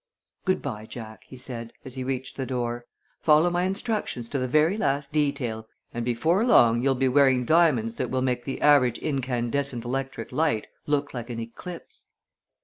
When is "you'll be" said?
6.81-7.07